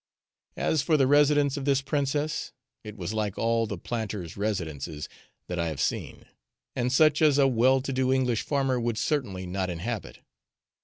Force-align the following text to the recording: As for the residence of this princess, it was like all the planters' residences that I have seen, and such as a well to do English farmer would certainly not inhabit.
As 0.57 0.81
for 0.81 0.97
the 0.97 1.05
residence 1.05 1.57
of 1.57 1.65
this 1.65 1.83
princess, 1.83 2.53
it 2.83 2.97
was 2.97 3.13
like 3.13 3.37
all 3.37 3.67
the 3.67 3.77
planters' 3.77 4.35
residences 4.35 5.07
that 5.45 5.59
I 5.59 5.67
have 5.67 5.79
seen, 5.79 6.25
and 6.75 6.91
such 6.91 7.21
as 7.21 7.37
a 7.37 7.47
well 7.47 7.81
to 7.81 7.93
do 7.93 8.11
English 8.11 8.41
farmer 8.41 8.79
would 8.79 8.97
certainly 8.97 9.45
not 9.45 9.69
inhabit. 9.69 10.21